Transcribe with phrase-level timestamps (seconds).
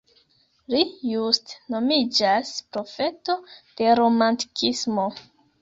[0.75, 0.79] Li
[1.09, 5.07] juste nomiĝas "profeto de Romantikismo".